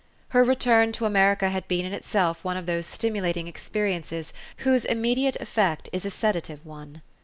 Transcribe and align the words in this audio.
Her 0.29 0.43
return 0.43 0.91
to 0.93 1.05
America 1.05 1.49
had 1.51 1.67
been 1.67 1.85
in 1.85 1.93
itself 1.93 2.43
one 2.43 2.57
of 2.57 2.65
those 2.65 2.87
stimulating 2.87 3.47
experiences 3.47 4.33
whose 4.65 4.83
immediate 4.83 5.35
effect 5.39 5.89
is 5.93 6.05
a 6.05 6.09
sedative 6.09 6.65
one. 6.65 7.03